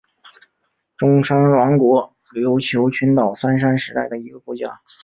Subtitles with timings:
[0.97, 4.81] 中山王国琉球群岛三山时代的一个国家。